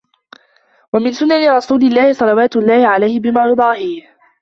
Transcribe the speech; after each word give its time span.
وَمِنْ 0.93 1.11
سُنَنِ 1.13 1.49
رَسُولِ 1.51 1.83
اللَّهِ 1.85 2.13
صَلَوَاتُ 2.13 2.55
اللَّهِ 2.57 2.87
عَلَيْهِ 2.87 3.19
بِمَا 3.19 3.45
يُضَاهِيهِ 3.45 4.07